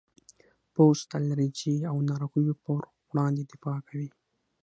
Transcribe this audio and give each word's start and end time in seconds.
پوست 0.73 1.05
د 1.11 1.13
الرجي 1.19 1.75
او 1.89 1.95
ناروغیو 2.09 2.55
پر 2.63 2.79
وړاندې 3.09 3.43
دفاع 3.51 3.79
کوي. 3.87 4.09